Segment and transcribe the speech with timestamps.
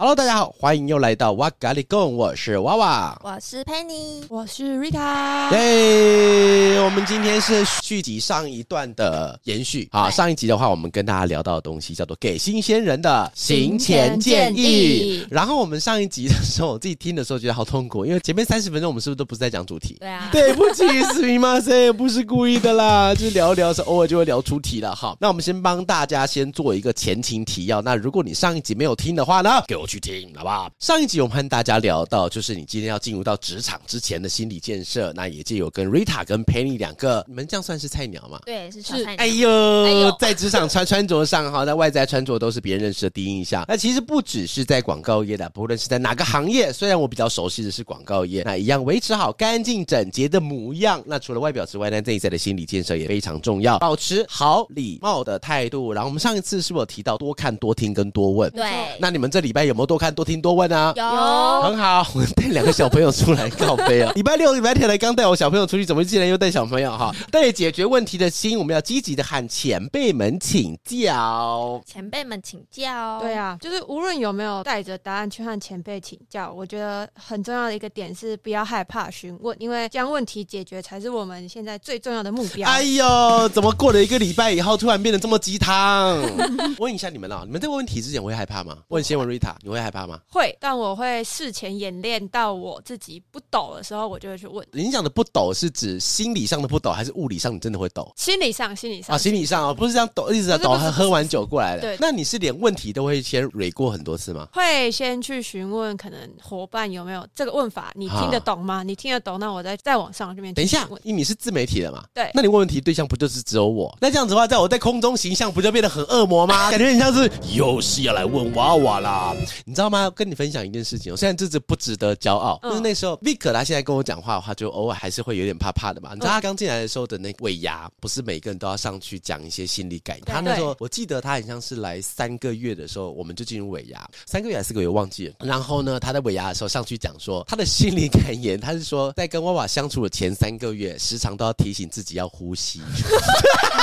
[0.00, 5.52] Hello，大家好，欢迎又来到哇嘎哩供，我是娃娃，我是 Penny，我是 Rita。
[5.52, 9.86] 耶，我们今天是续集上一段的延续。
[9.92, 15.22] 好，上一集的话，我们跟大家聊到的东西叫做给新鲜人的行前建议。
[15.30, 19.98] 然后我们上一集的时候，我自己听的时候觉得好痛苦，因为前面三十分钟我们是不是都不是在讲主题？
[20.00, 24.94] 对啊，对不起，すみません，不是故意的啦，就 是聊一聊的时候，偶尔就会聊出题了。
[24.94, 27.82] 好，那我们先帮大家先做一个前情提要。
[27.82, 29.83] 那如果你上一集没有听的话呢，给我。
[29.85, 30.69] 去听好不好？
[30.79, 35.11] 上一集我们和大家聊到，就是你今天要进入到职场之前的心理建设。
[35.13, 38.39] 那也就有跟 Rita 跟 Penny 两个，你们这样算是菜鸟吗？
[38.45, 39.15] 对，是小菜鸟。
[39.17, 39.49] 哎呦，
[39.85, 43.63] 哎呦在职场穿穿着上哈，在外在穿着都是别人认识的第一印象。
[43.69, 51.01] 那其实不只是在广告业的，不论是在哪个行业，虽然我比较熟悉的是广告业，那一样维持好干净整洁的模样。
[51.05, 55.93] 那除了外表之外呢，内在的心理建设也非常重要，保持好礼貌的态度。
[55.93, 58.49] 然后我们上一次是不是有提到多看、多听跟多问？
[58.51, 58.65] 对。
[58.99, 60.93] 那你们这礼拜有没有多看、多听、多问啊？
[60.95, 62.07] 有，很好。
[62.15, 64.11] 我 带两个小朋友出来告飞啊！
[64.15, 67.13] 礼拜六、礼拜天来刚带我小朋友出去，怎么竟然又带小朋友哈？
[67.31, 71.81] 带解决问题的心，我们要积极的喊前辈们请教。
[71.85, 82.67] 前辈们请教，对啊，就是无论有没有带着答案去和前辈请教，我觉得很重要的一个点是不要害怕询问，因为将问题解决才是我们现在最重要的目标。
[82.69, 86.21] 哎呦，怎么过了一个礼拜以后，突然变得这么鸡汤？
[86.79, 88.77] 问一下你们了，你们在问问题之前会害怕吗？
[88.87, 90.19] 问先问 Rita，你会害怕吗？
[90.29, 94.63] 会，但我会事前演练到我自己不抖的时候，我就会去问。
[94.71, 98.13] 你讲的不抖是指心理上的不抖，还是物理上你真的会抖？
[98.15, 101.81] 心理上，心理上啊，心理上啊，不是这样抖，一直在抖，喝喝完酒过来的。
[101.81, 104.47] 对，那你是连问题都会先蕊过很多次吗？
[104.53, 108.83] 会先去询问，可能伙伴有没有这个问法，你听得懂吗？
[108.83, 110.53] 你听得懂，那我再再往上这边。
[110.53, 112.03] 等一下，因为你是自媒体的嘛？
[112.13, 113.97] 对，那你问问题对象不就是只有我？
[113.99, 116.69] 那这样子的话，在我在空中形象不就变得很恶魔吗？
[116.69, 120.09] 感觉很像是又是要来问娃娃啦，你知道吗？
[120.09, 126.13] 跟你分享一件事情，我虽然这次不值得骄傲，就是那时候 Vic 他现在跟我讲话的话，就偶尔还是会有点怕怕的嘛。
[126.13, 130.25] 你知道他刚进来的时候的那尾牙，不是每个人都要上去讲一些心理感言。
[130.25, 135.35] 他那时候我记得他很像是来三个月的时候，我们就进入尾牙，三个月还是四个月忘记了。
[135.39, 142.81] 然后呢，他在尾牙的时候上去讲说他的心理感言，他是说在跟娃娃相处的前三个月，时常都要提醒自己要呼吸。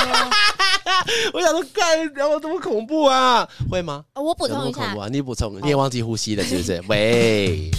[1.33, 3.47] 我想说，干，然后这么恐怖啊？
[3.69, 4.03] 会吗？
[4.15, 6.83] 我补充一下，你补充，你也忘记呼吸了，是不是？
[6.89, 7.69] 喂。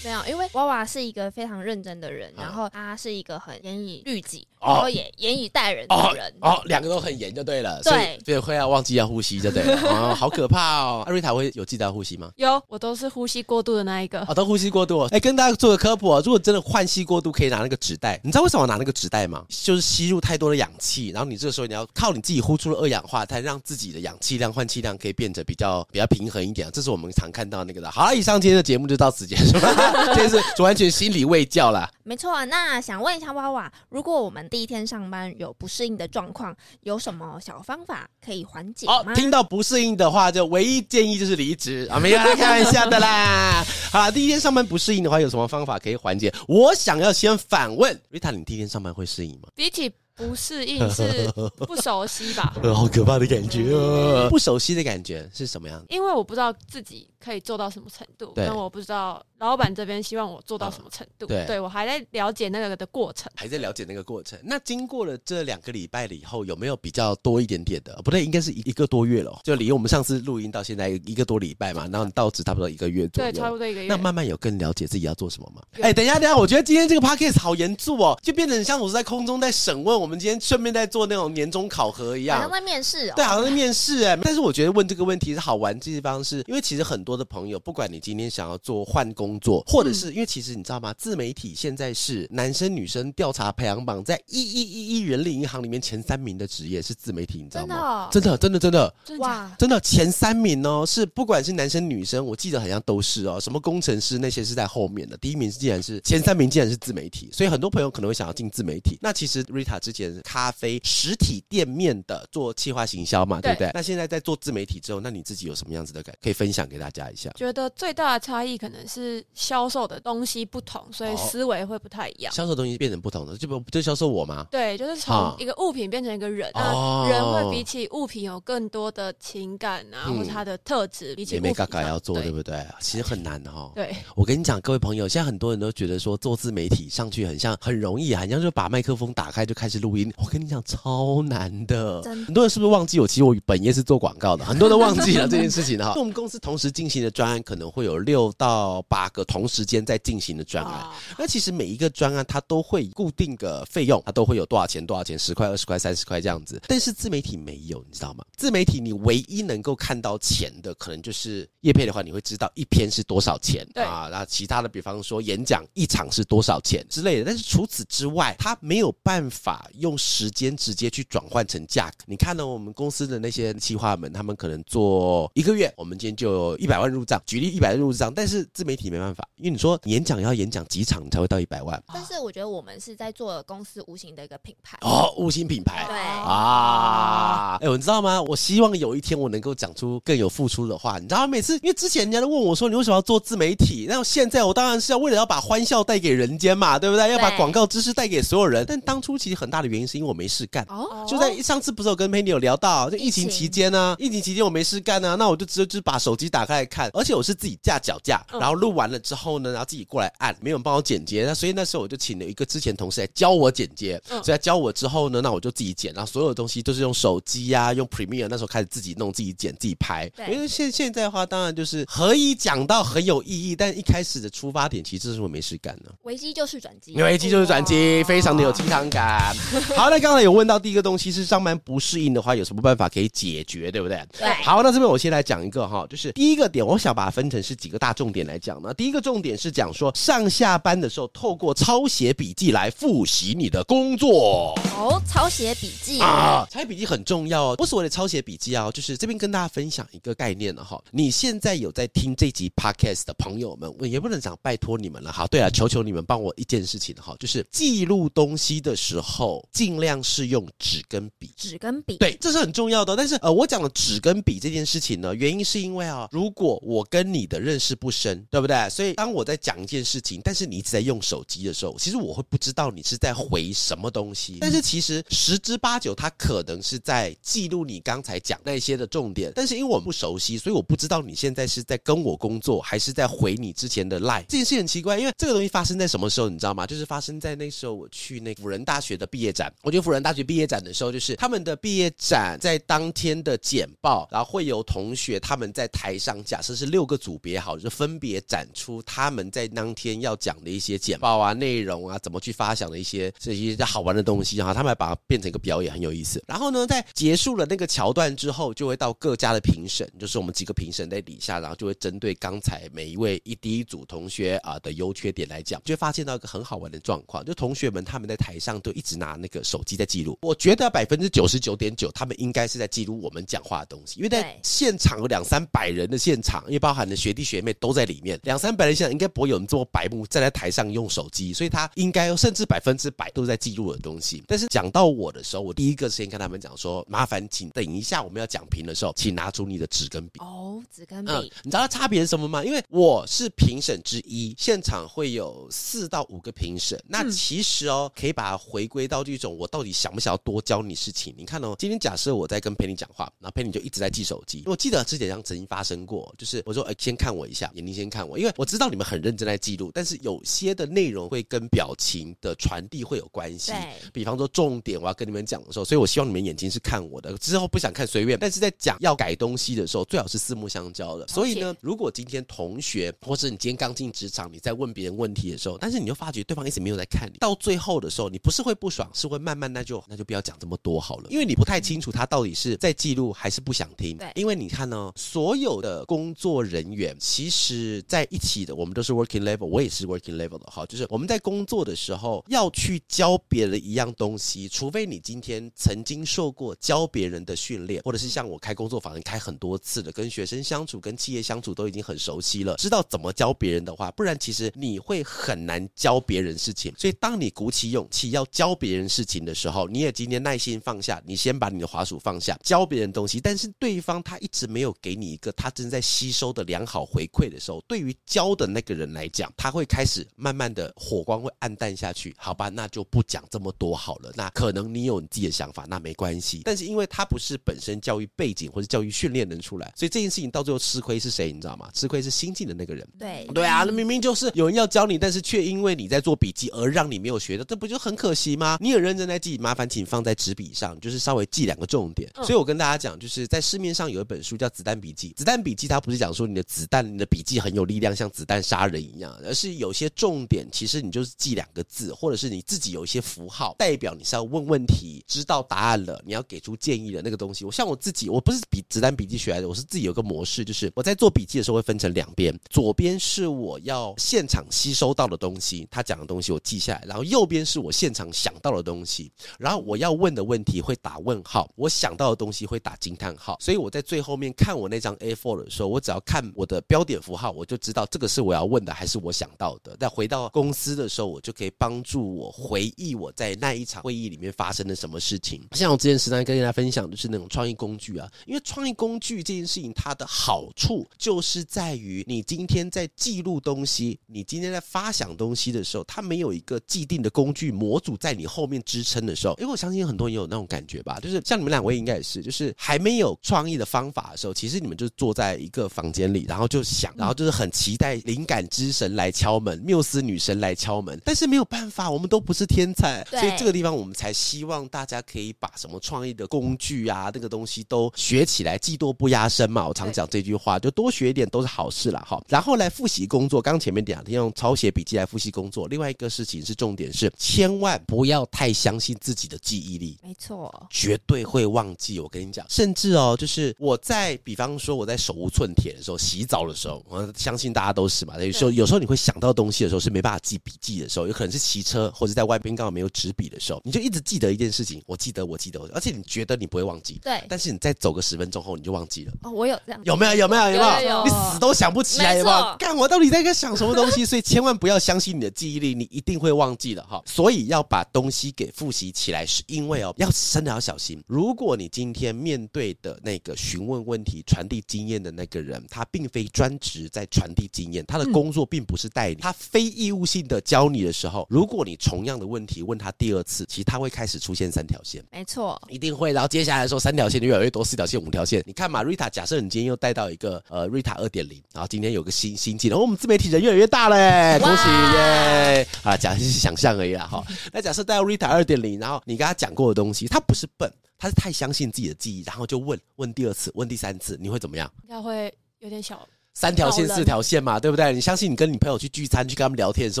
[0.04, 6.32] 没有，因为娃娃是一个非常认真的人，然后他是一个很严以律己，然后也严以待人的人。
[6.40, 7.80] 哦，两个都很严就对了。
[7.82, 9.78] 对，所以会要忘记要呼吸就对了。
[9.90, 11.02] 哦，好可怕哦！
[11.06, 12.30] 阿瑞塔会有记得要呼吸吗？
[12.36, 14.20] 有，我都是呼吸过度的那一个。
[14.28, 15.00] 哦，都呼吸过度。
[15.10, 18.20] 哎，跟大家做个科普啊，如果真的换气过度，可以拿那个纸袋。
[18.22, 19.44] 你知道为什么拿那个纸袋吗？
[19.48, 26.70] 就是吸入太多的氧气，然后你这个时候你要靠你自己呼出了二氧化碳，让自己的氧气量、换气量可以变得比较比较平衡一点。
[26.72, 27.90] 这是我们常看到那个的。
[27.90, 29.87] 好了，以上今天的节目就到此结束了。
[30.14, 30.38] 这是。
[30.62, 32.44] 完全心理卫教啦，没错啊。
[32.44, 39.04] 那想问一下娃娃，如果我们第一天上班有不适应的状况，有什么小方法可以缓解吗？
[39.06, 43.64] 哦，听到不适应的话，就唯一建议就是离职啊，没有啦， 开玩笑的啦。
[43.90, 46.32] 好，第一天上班不适应的话，有什么方法可以缓解？
[46.48, 49.48] 我想要先反问，Rita，你第一天上班会适应吗？
[49.54, 51.30] 比起不适应是
[51.64, 52.52] 不熟悉吧？
[52.74, 54.28] 好可怕的感觉啊！
[54.28, 55.82] 不熟悉的感觉是什么样？
[55.88, 59.22] 因为我不知道自己可以做到什么程度，但我不知道。
[59.40, 61.24] 老板这边希望我做到什么程度？
[61.24, 64.36] 对，对我还在了解那个的过程，还在了解那个过程。
[64.42, 67.94] 那经过了这两个礼拜了以后，有没有比较多一点点的？
[68.02, 71.82] 不对，应该是一一个多月了，就离我们上次录音到现在一个多礼拜嘛。
[71.82, 73.86] 然后你到职差不多一个月左右，对，差不多一个月。
[73.86, 75.62] 那慢慢有更了解自己要做什么吗？
[75.82, 83.12] 哎，等一下，等一下，我觉得今天这个 podcast 好严肃哦，就变成像我是在空中在审问，我们今天顺便在做那种年终考核一样，好像在面试哦。
[83.14, 84.18] 对，好像在面试哎。
[84.20, 90.94] 但是我觉得问这个问题是好玩的地方，是因为其实很多的朋友，不管你今天想要做换工作，或者是因为其实你知道吗？
[90.98, 98.08] 自媒体现在是男生女生调查排行榜在一一一一人力银行里面前三名的职业是自媒体，你知道吗？
[98.10, 100.84] 真的，真的，真的，真的，哇，真的前三名哦！
[100.86, 103.40] 是不管是男生女生，我记得好像都是哦。
[103.40, 107.28] 什么工程师那些是在后面的，第一名是竟然是前三名，竟然是自媒体。
[107.32, 108.98] 所以很多朋友可能会想要进自媒体。
[109.00, 113.70] 那其实 Rita 之前前咖啡实体店面的做企划行销嘛，对不对？
[113.74, 117.30] 那现在在做自媒体之后，那你自己有什么样子的感可以分享给大家一下？
[117.36, 122.32] 觉得最大的差异可能是销售的东西不同，所以思维会不太一样。
[122.32, 124.46] 销售东西变成不同的，就不就销售我吗？
[124.50, 131.54] 对，就是从一个物品变成一个人，哦、那人会比起物品有更多的情感啊，嗯、或者他的特质，比起物品。
[131.58, 132.64] 嘎嘎要做，对，对不对？
[132.78, 133.72] 其实很难的哈。
[133.74, 140.12] 对，我跟你讲，各位朋友，现在很多人都觉得说做自媒体上去很像很容易，好像就把麦克风打开就开始录音。
[140.16, 142.02] 我跟你讲，超难的。
[142.02, 143.06] 很多人是不是忘记我？
[143.06, 145.94] 其实我本业是做广告的， 很多人都忘记了这件事情哈。
[145.98, 150.86] 我们公司同时进行的专案可能会有六到八个同时间在进行的专案。
[151.18, 156.60] 那其实每一个专案它都会固定个费用，它都会有多少钱多少钱，十块、二十块、三十块这样子。
[156.66, 158.24] 但是自媒体没有，你知道吗？
[158.36, 164.08] 自媒体你唯一能够看到钱的，可能就是叶配的话，你会知道一篇是多少钱啊。
[164.10, 167.24] 那其他的，比方说演讲一场是多少钱之类的。
[167.24, 172.04] 但是除此之外，它没有办法用时间直接去转换成价格。
[172.06, 172.46] 你看呢？
[172.46, 177.20] 我们公司的那些企划们，他们可能做一个月，我们今天就有一百万入账。
[177.26, 181.82] 举例一百万入账，但是自媒体没办法，因为你说演讲要演讲几场你才会到一百万。
[181.92, 185.84] 但是我觉得我们是在做公司无形的一个品牌哦，无形品牌。
[185.86, 188.22] 对啊，哎，你知道吗？
[188.22, 190.98] 我希望有一天我能够讲出更有付出的话。
[190.98, 191.26] 你知道？
[191.26, 193.86] 每次因为之前人家都问我说，你为什么要做自媒体？
[193.88, 197.10] 那现在我当然是要为了要把欢笑带给人间嘛，对不对？
[197.10, 198.64] 要把广告知识带给所有人。
[198.66, 200.64] 但当初其实很大的原因是因为我没事干。
[200.68, 220.10] 哦，就在上次不是有跟 Penny 有聊到，就疫情期间呢，疫情期间我没事干呢，那我就直接就把手机打开来看，而且我是自己架脚架，然后录完了之后呢，然后自己过来按，没有人帮我剪接，那所以那时候我就请了一个之前同事来教我剪接，所以他教我之后呢，那我就自己剪，然后所有的东西都是用手机呀、啊，用 Premiere，那时候开始自己弄、自己剪、自己拍。
[220.30, 225.90] 因为现现在的话，当然就是可以讲到很有意义，但一开始的出发点其实是我没事干呢。
[226.02, 229.34] 危机就是转机，危机就是转机，非常的有鸡汤感。
[229.76, 234.02] 好，那刚才有问到第一个东西是上班不适应的话，有什么办法可以解决，对不对？
[234.18, 234.28] 对。
[234.42, 238.72] 好，那这边我先来讲一个哈，就是第一个点，我想把它分成是几个大重点来讲呢。
[238.74, 244.54] 第一个重点是讲说上下班的时候，透过抄写笔记来复习你的工作。
[244.76, 247.56] 哦，抄写笔记啊，抄写笔记很重要哦。
[247.56, 250.80] 不是我的抄写笔记啊，就是这边跟大家分享一个概念了哈。
[250.90, 255.26] 你现在有在听这集 podcast 的朋友们，我也不能讲拜托你们了哈。
[255.28, 261.30] 对啊，求求你们帮我一件事情哈，就是记录东西的时候，尽量是用纸跟笔。
[261.36, 262.96] 纸跟笔，对，这是很重要的。
[262.96, 268.68] 但是呃，我讲的纸跟笔这件事情呢，原因是因为啊，如果我跟你的认识不深，对不对？
[268.70, 274.38] 所以当我在讲一件事情，但是你一直在用手机的时候，其实我会不知道你是在回什么东西。
[274.40, 279.32] 但是其实十之八九，他可能是在记录你刚才讲那些的重点。
[279.34, 284.24] 但是因为我们不熟悉，所以我不知道你现在是在跟我工作，还是在回你之前的 line。
[284.28, 286.66] 这件事很奇怪，因为这个东西发生在什么时候，你知道吗？
[286.66, 289.50] 就是发生在那时候我去那辅仁大学的毕业展。
[289.62, 304.58] 我觉得辅仁大学毕业展的时候，就是他们的毕业展在当天的简报，然后会有同学他们在台上，假设是六个组别好，就分别展出他们在当天要讲的一些简报啊、内容啊，怎么去发想的一些这些好玩的东西然后。
[304.58, 306.20] 他们还把它变成一个表演，很有意思。
[306.26, 320.18] 然后呢，在结束了那个桥段之后，就会到各家的评审，就是我们几个评审在底下，然后就会针对刚才每一位一第一组同学啊的优缺点来讲，就会发现到一个很好玩的状况，就同学们他们在台上都一直拿那个手机在记录。
[320.22, 334.22] 我觉得百分之九十九点九，他们应该是在记录我们讲话的东西，因为在现场有两三百人的现场，因为包含了学弟学妹都在里面，两三百人现场应该不会有人这么白目站在台上用手机，所以他应该甚至百分之百都在记录的东西。
[334.26, 340.20] 但是讲到我的时候，我第一个先跟他们讲说，麻烦请等一下我们要讲评的时候，请拿出你的纸跟笔。
[340.20, 342.44] 哦，纸跟笔，嗯，你知道它差别是什么吗？
[342.44, 351.14] 因为我是评审之一，现场会有四到五个评审，那其实哦，可以把它回归到这种我到底想不想要多教你事情。
[351.16, 354.42] 你看哦，今天假设我在跟 Penny 讲话，然后 Penny 就一直在记手机。
[354.46, 363.52] 我记得之前这样曾经发生过，就是我说，哎，先看我一下，眼睛先看我，因为我知道你们很认真在记录，但是有些的内容会跟表情的传递会有关系。
[363.52, 368.18] 对，比方说重点我要跟你们讲的时候，所以我希望你们眼睛是看我的，之后不想看随便。
[368.18, 371.06] 但是在讲要改东西的时候，最好是四目相交的。
[371.08, 383.96] 所以呢，如果今天同学或者你今天刚进职场，你在问别人问题的时候，但是你又发觉对方一直没有在看你，到最后的时候，你不是会不爽，是会慢慢那就那就不要讲这么多好了，因为你不太清楚他到底是在记录还是不想听。
[383.96, 406.72] 对，因为你看呢，所有的工作人员其实在一起的，我们都是 working level，我也是 working level 的哈，就是我们在工作的时候要去教别人一样东西，除非你今天曾经受过教别人的训练，或者是像我开工作坊开很多次的，跟学生相处、跟企业相处都已经很熟悉了，知道怎么教别人的话，不然其实你会很难教别人事情。
[406.76, 422.14] 所以当你鼓起勇气要教别人件事情的时候，你也今天耐心放下，你先把你的滑鼠放下，教别人东西，但是对方他一直没有给你一个他正在吸收的良好回馈的时候，对于教的那个人来讲，他会开始慢慢的火光会暗淡下去。
[422.16, 424.12] 好吧，那就不讲这么多好了。
[424.14, 426.42] 那可能你有你自己的想法，那没关系。
[426.44, 431.32] 但是因为他不是本身教育背景或者教育训练能出来，所以这件事情到最后吃亏是谁？
[431.32, 431.68] 你知道吗？
[431.74, 432.86] 吃亏是新进的那个人。
[432.98, 438.56] 对对啊，那明明就是有人要教你，但是却因为你在做笔记而让你没有学的，这不就很可惜吗？
[438.60, 442.10] 你有认真在记，麻烦请放在纸笔上，就是稍微记两个重点。
[442.22, 457.44] 所以我跟大家讲，就是在市面上有一本书叫《子弹笔记》，子弹笔记它不是讲说你的子弹、你的笔记很有力量，像子弹杀人一样，而是有些重点，其实你就是记两个字，或者是你自己有一些符号，代表你是要问问题，知道答案了，你要给出建议的那个东西。
[457.44, 479.76] 我像我自己，我不是笔子弹笔记学来的，我是自己有个模式，就是我在做笔记的时候会分成两边，左边是我要现场吸收到的东西，他讲的东西我记下来，然后右边是我现场想到的东西，然后我要问的问题会打问号，我想到的东西会打惊叹号，所以我在最后面看我那张 A4 的时候，我只要看我的标点符号，我就知道这个是我要问的还是我想到的。
[479.78, 485.42] 但回到公司的时候，我就可以帮助我回忆我在那一场会议里面发生了什么事情。
[485.52, 519.66] 像我之前时常跟大家分享的是那种创意工具啊，因为创意工具这件事情，它的好处就是在于你今天在记录东西，你今天在发想东西的时候，它没有一个既定的工具模组在你后面支撑的时候，因为我相信很多人也有那种感觉吧，就是像你们两位应该也是，就是还没有创意的方法的时候，其实你们就坐在一个房间里，然后就想，然后就是很期待灵感之神来敲门，缪斯女神来敲门，但是没有办法，我们都不是天才，所以这个地方我们才希望大家可以把什么创意的工具啊，那个东西都学起来，技多不压身嘛。
[519.68, 522.04] 我常讲这句话，就多学一点都是好事啦。
[522.08, 531.98] 哈，然后来复习工作，刚前面讲用抄写笔记来复习工作，另外一个事情是重点是，千万不要太相信自己的记忆力，没错，绝对会忘记。
[531.98, 538.14] 我跟你讲，甚至哦，就是我在比方说我在手无寸铁的时候，洗澡的时候，我相信大家都是嘛。
[538.22, 549.12] 有时候有时候你会想到东西的时候是没办法记笔记的时候，有可能是骑车或者在外边刚好没有纸笔的时候，你就一直记得一件事情，我记得，我记得，而且你觉得你不会忘记，对，但是你再走个十分钟后你就忘记了。
[549.24, 550.14] 哦，我有这样，有没有？
[550.14, 550.50] 有没有？
[550.50, 551.02] 有没有？
[551.02, 552.56] 你死都想不起来，有没有？
[552.56, 554.06] 干，我到底在想什么东西？
[554.06, 557.02] 所以千万不要相信你的记忆力，你一定会忘记的哈。
[557.04, 561.02] 所以要把东西给复习起来，是因为哦，要真的要小心。
[561.06, 576.12] 如果你今天面对的那个询问问题、传递经验的那个人，他并非专职在传递经验，他的工作并不是带你，他非义务性的教你的时候，如果你同样的问题问他第二次，其实他会开始出现三条线，没错，一定会。
[576.12, 578.42] 然后接下来说，三条线就越来越多，四条线、五条线。
[578.46, 585.66] 你看嘛，瑞塔，假设你今天又带到一个呃瑞塔二点零，然后今天有个新新技能，我们自媒体人越来越大嘞，恭喜耶！
[585.82, 587.24] 啊，假设是想象而已啦哈。
[587.52, 594.70] 那假设带到瑞塔二点零，然后你跟他讲过的东西，他不是笨，他是太相信自己的记忆，然后就问问第二次，问第三次，你会怎么样？
[594.82, 596.06] 应该会有点小。
[596.38, 597.92] 三条线、四条线嘛，对不对？
[597.92, 600.00] 你相信你跟你朋友去聚餐，去跟他们聊天的时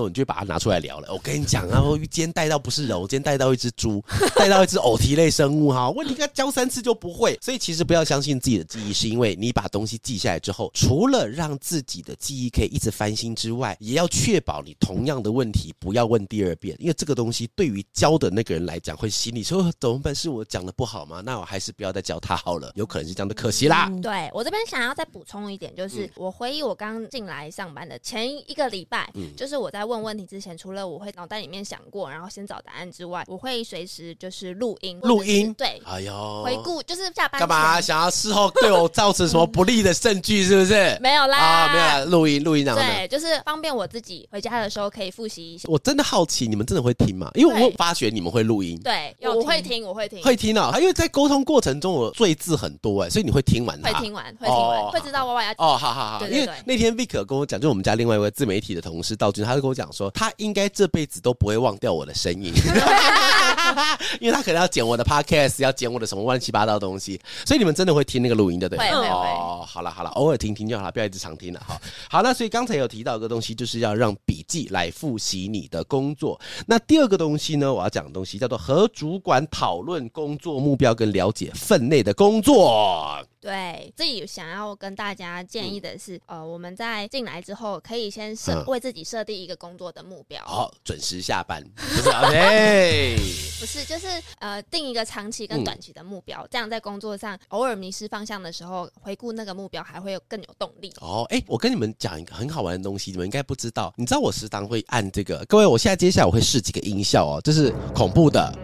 [0.00, 1.12] 候，你就把它拿出来聊了。
[1.12, 4.00] 我跟你讲啊， 我今天带到不是人，我今天带到一只猪，
[4.36, 5.90] 带到一只偶蹄类生物哈。
[5.90, 20.14] 问题应该教三次就不会，所以其实不要相信自己的记忆，是因为你把东西记下来之后，除了让自己的记忆可以一直翻新之外，也要确保你同样的问题不要问第二遍，因为这个东西对于教的那个人来讲，会心里说怎么办？
[20.14, 21.20] 是我讲的不好吗？
[21.24, 23.88] 那我还是不要再教他好了，有可能是这样的，可惜啦。
[23.90, 26.98] 嗯、对我这边想要再补充一点，就是、嗯、我回忆我刚。
[27.08, 37.80] 进来上班的前一个礼拜，嗯，就是我在问问题之前，除了我会脑袋里面想过，然后先找答案之外，我会随时就是录音，录音，对，哎呦，回顾就是下班干嘛？
[37.80, 40.98] 想要事后对我造成什么不利的证据，是不是？
[41.00, 45.66] 没有啦，啊，没有啦，录音，录音，对，就是方便我自己回家的时候可以复习一下。
[45.70, 47.30] 我真的好奇，你们真的会听吗？
[47.34, 57.82] 因为我发觉你们会录音，对，我会听，我会听，会听啊，因为在沟通过程中我赘字很多哎，所以你会听完，会听完，会听完，会知道娃娃要哦，好好好，因为那天 Vic 跟我讲，就我们。
[57.82, 62.52] 家另外一位自媒体的同事道君，他就跟我讲说，他应该这辈子都不会忘掉我的声音，
[64.20, 68.78] 因为他可能要剪我的 podcast，要剪我的什么乱七八糟的东西，所以你们真的会听那个录音的，对。
[68.90, 71.80] 哦，好了好了，偶尔听听就好了，不要一直常听了哈。
[72.10, 76.38] 好，那所以刚才有提到一个东西，就是要让笔记来复习你的工作。
[76.66, 83.18] 那第二个东西呢，我要讲的东西叫做和主管讨论工作目标跟了解分内的工作。
[83.40, 90.42] 对，自己想要跟大家建议的是，嗯、呃，我们在进来之后，可以先设、嗯、为自己设定一个工作的目标。
[90.44, 93.16] 好，准时下班， 不是 OK？
[93.60, 94.06] 不是，就是
[94.38, 100.92] 呃，定一个长期跟短期的目标，嗯、这样在工作上偶尔迷失方向的时候，回顾那个目标，还会有更有动力。
[101.00, 103.92] 哦，哎，我跟你们讲一个很好玩的东西，你们应该不知道。
[103.96, 108.56] 你知道我时常会按这个，各位，我现在接下来我会试几个音效哦，这是恐怖的。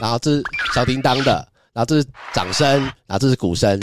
[0.00, 0.42] 然后这是
[0.74, 3.78] 小叮当的，然后这是掌声，然后这是鼓声，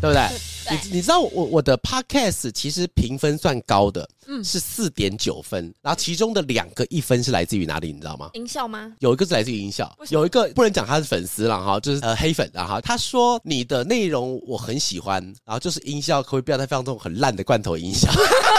[0.00, 0.26] 对不对？
[0.70, 7.92] 你你知道我我的 podcast 其实评分算高的，嗯，是四点九分，然后其中的两个一分是来自于哪里？
[7.92, 8.30] 你知道吗？
[8.34, 8.92] 音效吗？
[9.00, 18.10] 有一个是来自于音效，有一个不能讲他是粉丝了哈，就是呃黑粉啊哈，他说你的内容我很喜欢，然后就是音效可以不要再放这种很烂的罐头音效。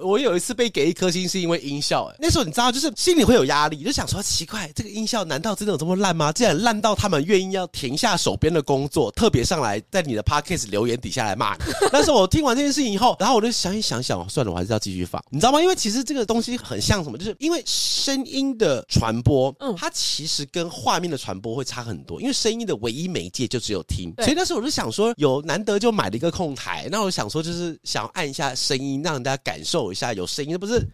[0.00, 2.04] 我有一次被给一颗星，是因为音效。
[2.06, 6.32] 哎，那时候你知道，就是心里会有压力，就想说奇怪，这个音效难道真的有这么烂吗？
[6.32, 11.64] 竟然烂到他们愿意要停下手边的工作，特别上来在你的 podcast 留言底下来骂你。
[11.92, 15.60] 但是我听完这件事情以后，然后我就想一想想，算了，我还是要继续放，你知道吗？
[15.60, 30.86] 因为其实这个东西很像什么，就是因为声音的传播，嗯，它其实跟画面的传播会差很多，因为声音的唯一媒介就只有听，所以那时候我就想说，有难得就买了一个控台，那我想说就是想要按一下声音，让大家感受一下有声音，不是。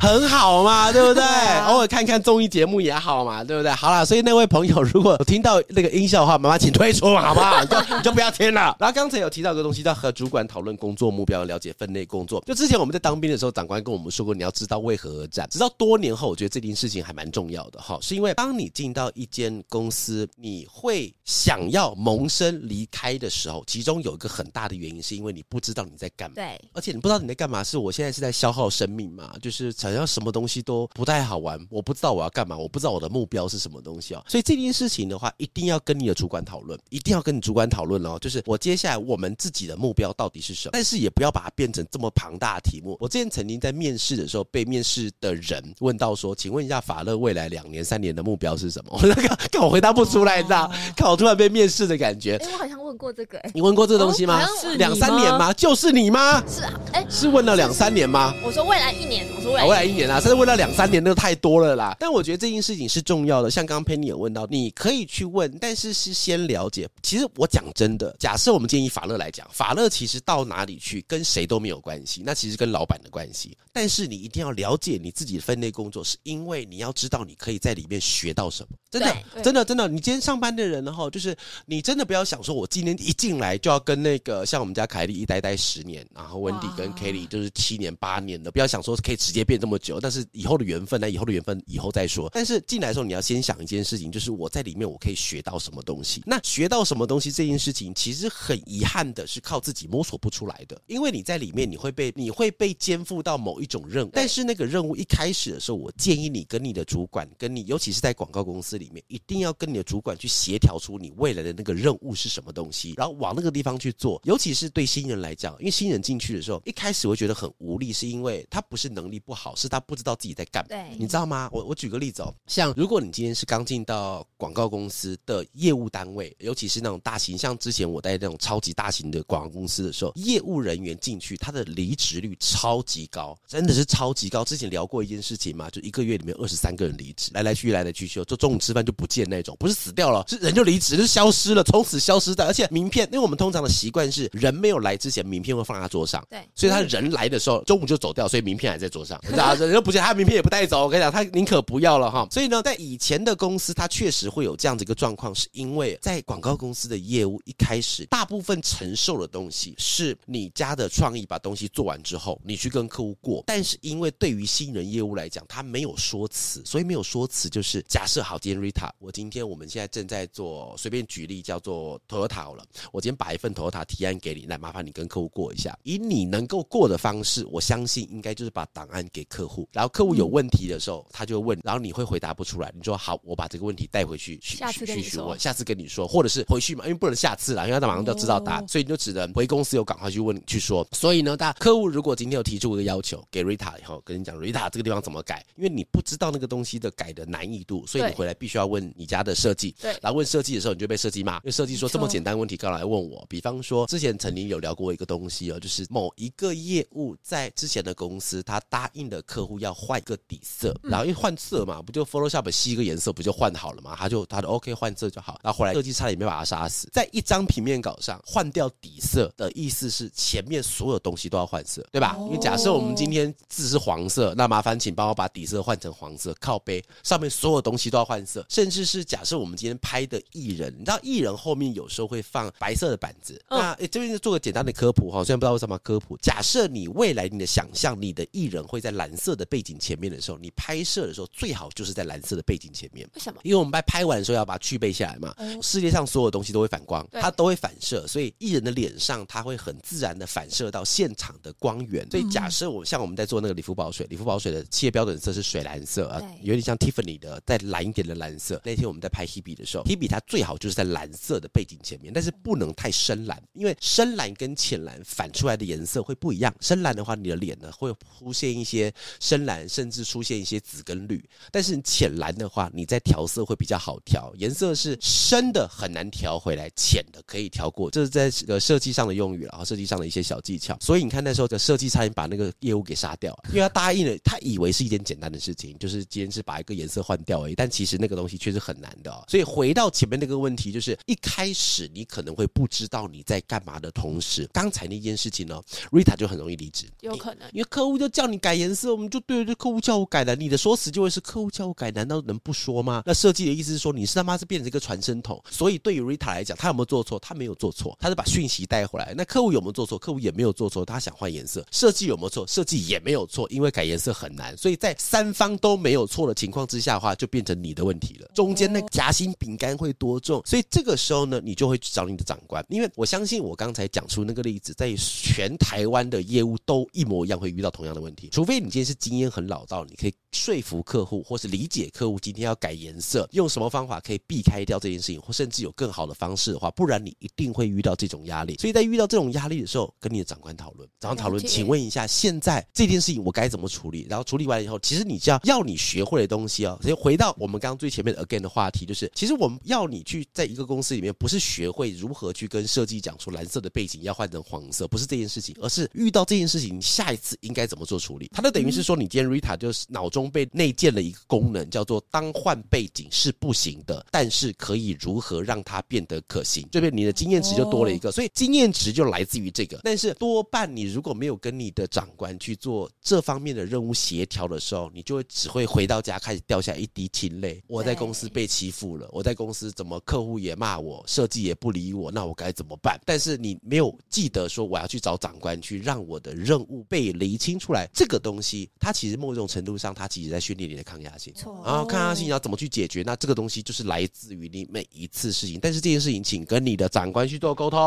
[0.00, 1.22] 很好嘛， 对不对？
[1.66, 3.70] 偶尔看看综艺节目也好嘛，对不对？
[3.72, 7.60] 好啦，所以那位朋友如果有听到那个音效的话，麻烦请退出，好不好？
[7.62, 8.74] 你 就你就不要听了。
[8.80, 12.42] 然后刚才有提到一个东西，叫和主管讨论工作目标，了解分内工作。
[12.46, 15.46] 就之前我们在当兵的时候，长官跟我们说过，你要知道为何而战。
[15.50, 26.36] 直到多年后，我觉得这件事情还蛮重要的哈，是因为当你进到一间公司，你会想要萌生离开的时候，其中有一个很大的原因，是因为你不知道你在干嘛。
[26.36, 29.34] 对，而且你不知道你在干嘛，是我现在是在消耗生命嘛？
[29.42, 34.24] 就是想要什么东西都不太好玩，我不知道我要干嘛，我不知道我的目标是什么东西哦。
[34.28, 38.16] 所以这件事情的话，一定要跟你的主管讨论，一定要跟你主管讨论哦。
[38.20, 40.70] 就是我接下来我们自己的目标到底是什么？
[40.72, 42.96] 但是也不要把它变成这么庞大的题目。
[43.00, 50.70] 我之前曾经在面试的时候，被面试的人问到说：“请问一下，法乐未来两年、三年的目标是什么？” 我那个看我回答不出来，你知道？
[50.96, 52.36] 看我突然被面试的感觉。
[52.36, 54.46] 哎，我好像问过这个，哎，你问过这个东西吗？
[54.60, 55.52] 是两三年吗？
[55.54, 56.42] 就是你吗？
[56.46, 58.32] 是啊，哎，是问了两三年吗？
[58.44, 60.56] 我说未来一年，我说未来一年啊，甚至问了。
[60.56, 63.50] 两三年都太多了啦，但我觉得这件事情是重要的。
[63.50, 66.86] 像刚刚 Penny 有问到，你可以去问，但是是先了解。
[67.02, 73.56] 其实我讲真的，假设我们建议法乐来讲，法乐其实到哪里去跟谁都没有关系，那其实跟老板的关系。
[73.72, 78.76] 但是你一定要了解你自己的分内工作，是因为你要知道你可以在里面学到什么。
[78.90, 90.24] 真的，真的，真的，你今天上班的人呢，哈，就是你真的不要想说，我今天一进来就要跟那个像我们家凯莉一待待十年，然后温迪跟 Kelly 就是七年八年的，不要想说可以直接变这么久，但是。
[90.32, 92.30] 以后的缘分，呢以后的缘分以后再说。
[92.32, 96.22] 但是进来的时候，你要先想一件事情，就是我在里面我可以学到什么东西。
[96.24, 100.80] 那学到什么东西这件事情，其实很遗憾的是靠自己摸索不出来的。
[100.86, 104.10] 因为你在里面，你会被你会被肩负到某一种任务。
[104.12, 114.20] 但是那个任务一开始的时候，我建议你跟你的主管，跟你尤其是在广告公司里面，一定要跟你的主管去协调出你未来的那个任务是什么东西，然后往那个地方去做。
[114.24, 120.68] 尤其是对新人来讲，因为新人进去的时候，一开始会觉得很无力，是因为他不是能力不好，是他不知道自己在干嘛。
[120.68, 121.48] 对，你知道吗？
[121.52, 134.44] 我我举个例子哦，像如果你今天是刚进到广告公司的业务单位，尤其是那种大型，像之前我在那种超级大型的广告公司的时候，业务人员进去，他的离职率超级高，真的是超级高。
[134.44, 142.46] 之前聊过一件事情嘛，就一个月里面二十三个人离职，来来去去，来来去去，就中午吃饭就不见那种，不是死掉了，是人就离职，就消失了，从此消失在。
[142.46, 150.84] 而且名片，因为我们通常的习惯是人没有来之前，名片会放在他桌上，对，所以他人来的时候，中午就走掉，所以名片还在桌上，你知道人又不见，他名片也不带走。
[150.84, 152.28] 我跟你讲，他宁可不要了哈。
[152.30, 163.42] 所以呢，在以前的公司，他确实会有这样子一个状况，是因为在广告公司的业务一开始，大部分承受的东西是你家的创意，把东西做完之后，你去跟客户过。
[163.48, 175.76] 但是因为对于新人业务来讲，他没有说辞，所以没有说辞就是假设好，今天 Rita，我今天我们现在正在做，随便举例叫做 Toyota 好了，我今天把一份 Toyota 提案给你，来麻烦你跟客户过一下。
[175.82, 190.86] 以你能够过的方式，我相信应该就是把档案给客户，然后客户有问题的时候，他就问，然后你会回答不出来，你说好，我把这个问题带回去，去去询问，下次跟你说，或者是回去嘛，因为不能下次了，因为他马上就要知道答案，所以你就只能回公司，有赶快去问去说。
[190.92, 203.24] 所以呢，大家客户如果今天有提出一个要求给 Rita 以后，跟你讲 Rita 这个地方怎么改，因为你不知道那个东西的改的难易度，所以你回来必须要问你家的设计，对，然后问设计的时候，你就被设计骂，因为设计说这么简单问题，刚来问我。
[203.28, 213.94] 比方说之前曾经有聊过一个东西哦，就是某一个业务在之前的公司，他答应的客户要换一个底色，然后一换色嘛，不就 Photoshop 吸一个颜色不就换好了嘛？
[213.96, 215.38] 他就他的 OK 换色就好。
[215.42, 222.16] 然后后来设计差点没把他杀死，在一张平面稿上换掉底色的意思是前面所有东西都要换色，对吧？
[222.20, 228.39] 因为假设我们今天字是黄色，那麻烦请帮我把底色换成黄色，靠背上面所有东西都要换色。
[228.40, 233.40] 色，甚至是假设我们今天拍的艺人，你知道艺人后面有时候会放白色的板子。
[233.48, 236.16] 嗯、那诶这边就做个简单的科普哈，虽然不知道为什么科普。
[236.18, 243.08] 假设你未来你的想象，你的艺人会在蓝色的背景前面的时候，你拍摄的时候最好就是在蓝色的背景前面。
[243.14, 243.40] 为什么？
[243.44, 245.34] 因为我们拍拍完的时候要把它去背下来嘛。
[245.38, 252.08] 嗯、世界上所有东西都会反光，它都会反射，所以艺人的脸上它会很自然的反射到现场的光源。
[252.10, 258.60] 所以假设我像我们在做那个理肤宝水，理肤宝水的企业标准色是水蓝色啊，有点像 Tiffany 的再蓝一点的蓝色。
[258.64, 266.54] 那天我们在拍 Hebe 的时候，Hebe 它最好就是在蓝色的背景前面，但是不能太深蓝，因为深蓝跟浅蓝反出来的颜色会不一样。
[266.60, 271.22] 深蓝的话，你的脸呢会出现一些深蓝，甚至出现一些紫跟绿。
[271.50, 277.90] 但是浅蓝的话，你在调色会比较好调，颜色是深的很难调回来，浅的可以调过。
[277.90, 280.76] 这是在这个设计上的用语，然后设计上的一些小技巧。
[280.80, 287.54] 所以你看那时候的设计差点把那个业务给杀掉，因为他答应了，他以为是一件简单的事情，就是今天是把一个颜色换掉而已。
[287.54, 289.24] 但其实那个东西确实很难的。
[289.28, 303.02] 所以回到前面那个问题，就是一开始你可能会不知道你在干嘛的同时，刚才那件事情呢，Rita 就很容易离职，有可能，因为客户就叫你改颜色，我们就对着客户叫我改的，你的说辞就会是客户叫我改，难道能不说吗？
[303.06, 307.18] 那设计的意思是说，你是他妈是变成一个传声筒，所以对于 Rita 来讲，他有没有做错？
[307.18, 309.14] 他没有做错，他是把讯息带回来。
[309.16, 309.98] 那客户有没有做错？
[309.98, 311.64] 客户也没有做错，他想换颜色。
[311.70, 312.46] 设计有没有错？
[312.46, 317.99] 设计也没有错，因为改颜色很难，所以在三方都没有错的情况之下的话，就变成你的问题
[318.34, 320.42] 中间那夹心饼干会多重？
[320.44, 338.56] 所以这个时候呢，你就会去找你的长官，因为我相信我刚才讲出那个例子，在全台湾的业务都一模一样会遇到同样的问题，除非你今天是经验很老道，你可以说服客户，或是理解客户今天要改颜色，用什么方法可以避开掉这件事情，或甚至有更好的方式的话，不然你一定会遇到这种压力。
[338.56, 344.06] 所以在遇到这种压力的时候，跟你的长官讨论，长官讨论，请问一下，现在这件事情我该怎么处理？
[344.08, 346.78] 然后处理完以后，其实你就要要你学会的东西哦。
[346.80, 358.30] 所以回到我们刚刚最前面的 again 的话题，就是其实我们要你去在一个公司里面，不是学会如何去跟设计讲出蓝色的背景要换成黄色，不是这件事情，而是遇到这件事情，下一次应该怎么做处理？
[358.32, 366.66] 它就等于是说，你今天 Rita 就是脑中被内建了一个功能，叫做当换背景是不行的，但是可以如何让它变得可行？
[366.72, 369.80] 这边你的经验值就多了一个，所以经验值就来自于这个。
[369.84, 377.62] 但是多半你如果没有跟你的长官去做这方面的任务协调的时候，你就会只会回到家开始掉下一滴清泪。
[377.68, 382.98] 我在公司被欺负了，我在公司怎么客户也骂我，设计也不理我，那我该怎么办？
[383.04, 387.88] 但是你没有记得说我要去找长官去让我的任务被厘清出来。
[387.92, 391.32] 这个东西它其实某种程度上，它其实在训练你的抗压性。
[391.64, 393.02] 然后抗压性你要怎么去解决？
[393.06, 395.58] 那这个东西就是来自于你每一次事情。
[395.62, 397.78] 但是这件事情，请跟你的长官去做沟通。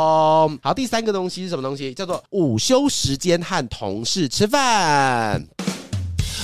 [0.64, 1.94] 好，第三个东西是什么东西？
[1.94, 5.46] 叫做午休时间和同事吃饭。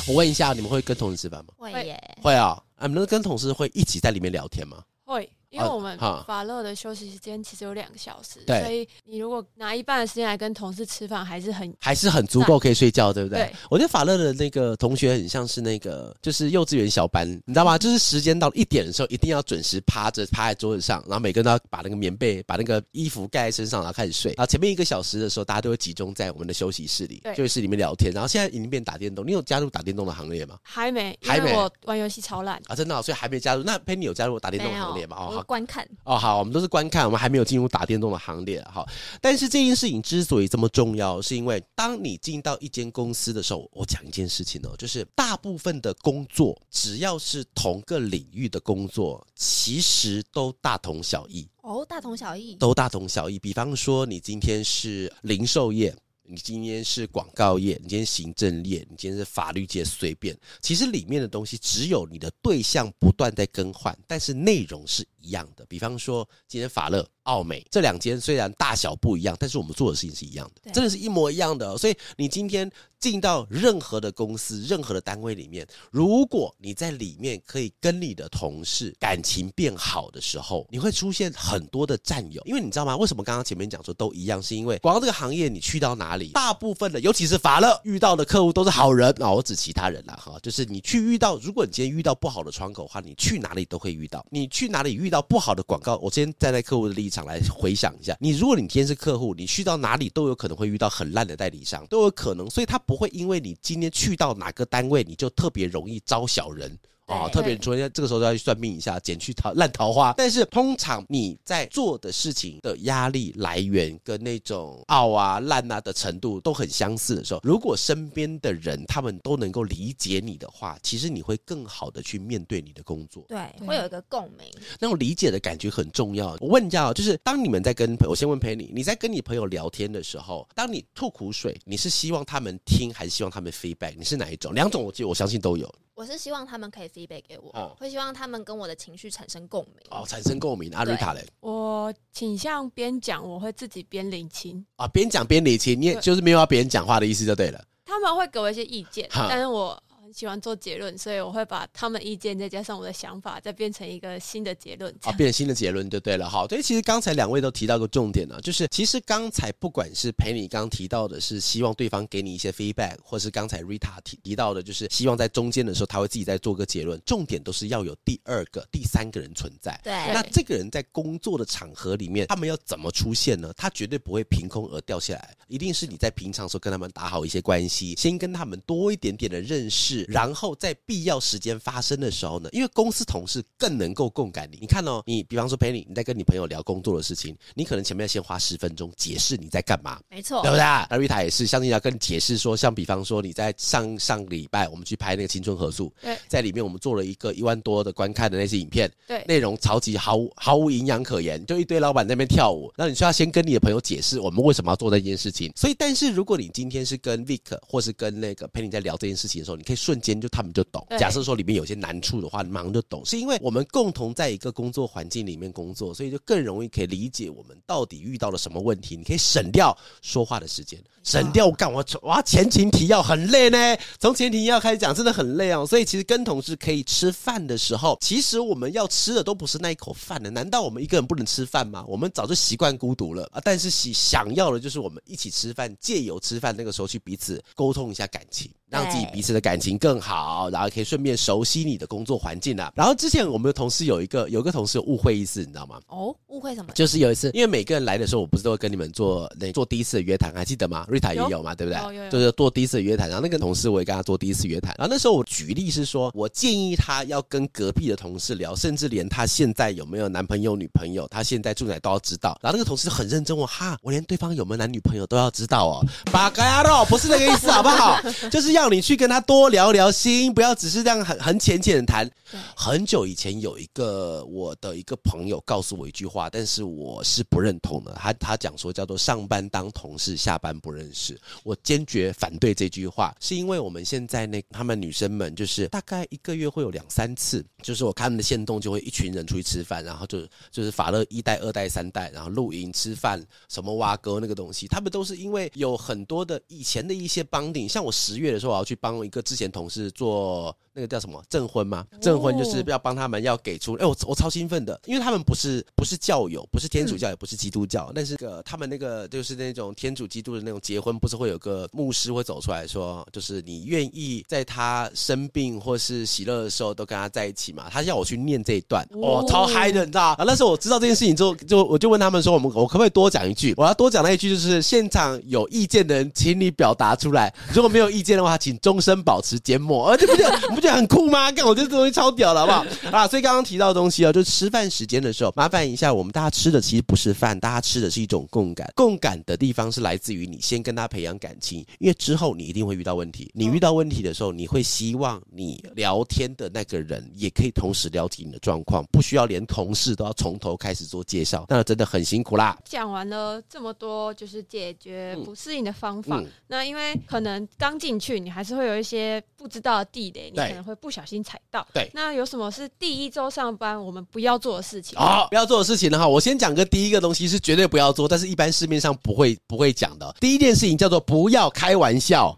[0.08, 1.54] 我问一下，你们会跟同事吃饭吗？
[1.58, 2.62] 会耶，会啊。
[2.82, 4.84] 你们跟同事会一起在里面聊天吗？
[5.06, 5.30] 会。
[5.50, 13.40] 因为我们法乐的休息时间其实有两个小时，对，所以你如果拿一半的时间来跟同事吃饭，还是很还是很足够可以睡觉，对不对？
[13.40, 17.78] 对，我觉得法乐的那个同学很像是那个就是幼稚园小班，你知道吗？
[17.78, 24.34] 就是时间到一点的时候，一定要准时趴着趴在桌子上，然后每个人都要把那个棉被、把那个衣服盖在身上，然后开始睡。
[24.38, 28.12] 然后前面一个小时的时候，大家都会集中在我们的休息室里，休息室里面聊天。
[28.12, 30.58] 然后现在已经变打电动，你有加入打电动的行列吗？
[30.62, 31.54] 还没，还没。
[31.54, 33.64] 我玩游戏超烂啊，真的，所以还没加入。
[33.64, 35.18] 那 Penny 有加入打电动的行列吗？
[35.20, 36.18] 哦，观看哦。
[36.18, 38.64] 好，我们都是观看，我们还没有进入打电动的行列。
[38.64, 38.88] 好，
[39.22, 51.48] 但是这件事情之所以这么重要，是因为当你进到一间公司的时候，我讲一件事情哦，就是大部分的工作，只要是同个领域的工作，其实都大同小异。
[51.62, 53.38] 哦，大同小异，都大同小异。
[53.38, 55.96] 比方说，你今天是零售业。
[56.32, 60.38] 你今天是广告业，你今天行政业，你今天是法律界，随便。
[60.62, 65.66] 其实里面的东西只有你的对象不断在更换，但是内容是一样的。
[65.68, 71.78] 比方说，今天法乐、奥美这两间虽然大小不一样，但是我们做的事情是一样的，真的是一模一样的。
[71.78, 82.42] 所以你今天进到任何的公司、任何的单位里面，如果你在里面可以跟你的同事感情变好的时候，你会出现很多的战友。
[82.46, 82.98] 因为你知道吗？
[82.98, 84.42] 为什么刚刚前面讲说都一样？
[84.42, 89.32] 是因为广告这个行业，你去到哪里，大部分的，尤其是法乐遇到的客户都是好人啊。
[89.32, 94.26] 我指其他人了哈，就是你去遇到，如果你今天遇到不好的窗口的话，你去哪里都会遇到。
[94.30, 102.48] 你去哪里遇遇到不好的广告，我先站在客户的立场来回想一下，你如果你今天是客户，你去到哪里都有可能会遇到很烂的代理商，都有可能。
[102.48, 106.78] 所以他不会因为你今天去到哪个单位，你就特别容易招小人。
[107.10, 110.14] 啊，特别说这个时候都要去算命一下，减去桃烂桃花。
[110.16, 123.26] 但是通常你在做的事情的压力来源跟那种傲啊烂啊的程度都很相似的时候，如果身边的人他们都能够理解你的话，其实你会更好的去面对你的工作。
[123.28, 124.48] 对，会有一个共鸣，
[124.80, 126.38] 那种理解的感觉很重要。
[126.40, 133.96] 我问一下，就是当你们在跟朋友，我先问陪你，你在跟你朋友聊天的时候，当你吐苦水，你是希望他们听，还是希望他们 feedback？
[133.98, 134.54] 你是哪一种？
[134.54, 135.74] 两种，我记得我相信都有。
[136.00, 139.86] 我是希望他们可以 feedback 给我，哦、会希望他们跟我的情绪产生共鸣。
[139.90, 140.72] 哦，产生共鸣。
[140.74, 144.66] 阿瑞塔嘞，我倾向边讲，我会自己边理清。
[144.78, 147.62] 啊，边讲边理清，你也就是没有要别人讲话的意思就对了。
[147.84, 149.78] 他们会给我一些意见，哈但是我。
[150.14, 154.94] 喜欢做结论，所以我会把他们意见再加上我的想法，再变成一个新的结论。
[155.02, 156.30] 啊，变成新的结论就对了。
[156.30, 167.00] 好，所以其实刚才两位都提到个重点呢，就是其实刚才不管是陪你刚提到的是希望对方给你一些 feedback，或是刚才 Rita 提提到的，就是希望在中间的时候他会自己再做个结论。
[167.06, 169.80] 重点都是要有第二个、第三个人存在。
[169.84, 173.52] 对，那这个人在工作的场合里面，他们要怎么出现呢？
[173.56, 180.76] 他绝对不会凭空而掉下来，一定是你在平常的时候跟他们打好一些关系，先跟他们多一点点的认识，然后在。
[180.86, 184.58] 必要时间发生的时候呢，因为公司同事更能够共感你。
[184.62, 190.60] 你看哦，你比方说陪你，你在跟你朋友聊工作的事情，你可能前面要先花十分钟解释你在干嘛，没错，对不对？
[190.60, 205.52] 那瑞塔也是，相信要跟你解释说，像比方说你在上上礼拜我们去拍那个青春合宿，对，在里面我们做了一个一万多的观看的那些影片，对，内容超级毫无毫无营养可言，就一堆老板在那边跳舞，那你需要先跟你的朋友解释我们为什么要做这件事情。
[205.56, 210.84] 所以，但是如果你今天是跟 Vic 或是跟那个陪你在聊这件事情的时候，你可以瞬间就他们就懂。
[210.98, 211.60] 假设说里面。
[211.60, 218.96] 有些难处的话，你马上就懂，是因为我们共同在一个工作环境里面工作，所以就更容易可以理解我们到底遇到了什么问题。
[218.96, 223.58] 你可以省掉说话的时间，省掉我干我哇前情提要很累呢，
[224.00, 225.66] 从前情提要开始讲真的很累哦。
[225.68, 230.30] 所以其实跟同事可以吃饭的时候，其实我们要吃的都不是那一口饭的。
[230.30, 231.84] 难道我们一个人不能吃饭吗？
[231.90, 233.42] 我们早就习惯孤独了啊！
[233.44, 238.50] 但是喜想要的就是我们一起吃饭，借由吃饭那个时候去彼此沟通一下感情。
[238.70, 242.72] 让自己彼此的感情更好，然后可以顺便熟悉你的工作环境啊。
[242.76, 245.80] 然后之前我们的同事有一个有一个同事误会一次，你知道吗？
[245.88, 246.72] 哦，误会什么？
[246.74, 251.82] 就是有一次，因为每个人来的时候，我不是都会跟你们做那做第一次的约谈，还记得吗？Rita 也有嘛，有对不对？
[251.82, 253.10] 有有有就是做第一次的约谈。
[253.10, 254.74] 然后那个同事我也跟他做第一次约谈。
[254.78, 262.38] 然后那时候我举例是说，我建议他要跟隔壁的同事聊，甚至连他现在有没有男朋友女朋友，他现在住哪都要知道。
[262.42, 265.86] 然后那个同事很认真问，哈，我连对方有没有男女朋友都要知道哦。
[266.12, 268.00] 八嘎呀肉，不是那个意思，好不好？
[268.30, 269.50] 就是要你去跟他多。
[269.50, 272.10] 聊聊心，不要只是这样很很浅浅的谈。
[272.56, 277.94] 很久以前有一个我的一个朋友告诉我一句话，但是我是不认同的。
[278.00, 281.20] 他他讲说叫做上班当同事，下班不认识。
[281.44, 299.22] 我坚决反对这句话，是因为我们现在那他们女生们就是大概一个月会有两三次，就是我看他们的线动就会一群人出去吃饭，然后就就是法乐一代、二代、三代，然后露营吃饭什么挖哥那个东西，他们都是因为有很多的以前的一些帮顶，像我十月的时候我要去帮一个。
[299.22, 301.86] 之前同事做那个叫什么证婚吗？
[302.00, 317.68] 证婚就是要帮他们要给出，哎，我我超兴奋的，因为他们不是不是教友，不是天主教，也不是基督教，但是个他们那个就是那种天主基督的那种结婚，不是会有个牧师会走出来说，就是你愿意在他生病或是喜乐的时候都跟他在一起嘛？
[317.70, 320.14] 他要我去念这一段，哦，超嗨的，你知道？
[320.14, 323.54] 啊，那时候我知道这件事情之后，就我就问他们说，我们我可不可以多讲一句？
[323.58, 329.20] 我要多讲那一句，就是现场有意见的人，请你表达出来；如果没有意见的话，请终身保。
[329.20, 331.32] 持缄默，而且不觉得你不觉得很酷吗？
[331.32, 332.66] 干，我觉得这东西超屌了，好不好？
[332.98, 338.72] 啊，所以刚刚提到的东西哦，就是吃饭时间的时候，麻烦一下，我们大家吃的其实不是饭，大家吃的是一种共感。
[338.76, 343.30] 共感的地方是来自于你先跟他培养感情，因为之后你一定会遇到问题。
[343.34, 352.58] 你遇到问题的时候，你会希望你聊天的那个人也可以同时了解你的状况，不需要连同事都要从头开始做介绍，那真的很辛苦啦。
[352.66, 356.18] 讲完了这么多，就是解决不适应的方法。
[356.20, 359.22] 嗯嗯、那因为可能刚进去，你还是会有一些。
[359.40, 361.66] 不知道的地雷，你可能会不小心踩到。
[361.74, 364.98] 对，那有什么是第一周上班我们不要做的事情？
[365.00, 370.16] 好，不要做的事情的话，我先讲个第一个东西是绝对不要做，但是一般市面上不会不会讲的。
[370.20, 372.38] 第一件事情叫做不要开玩笑。